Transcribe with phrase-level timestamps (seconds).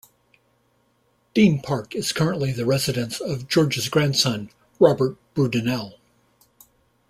[1.35, 5.99] Deene Park is currently the residence of George's grandson Robert Brudenell.